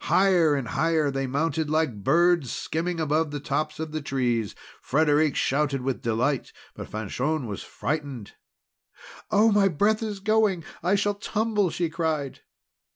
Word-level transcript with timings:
Higher 0.05 0.55
and 0.55 0.69
higher 0.69 1.11
they 1.11 1.27
mounted 1.27 1.69
like 1.69 2.03
birds, 2.03 2.51
skimming 2.51 2.99
above 2.99 3.29
the 3.29 3.39
tops 3.39 3.79
of 3.79 3.91
the 3.91 4.01
trees. 4.01 4.55
Frederic 4.81 5.35
shouted 5.35 5.81
with 5.81 6.01
delight, 6.01 6.51
but 6.73 6.89
Fanchon 6.89 7.45
was 7.45 7.61
frightened. 7.61 8.31
"Oh, 9.29 9.51
my 9.51 9.67
breath 9.67 10.01
is 10.01 10.19
going! 10.19 10.63
I 10.81 10.95
shall 10.95 11.13
tumble!" 11.13 11.69
she 11.69 11.87
cried. 11.87 12.39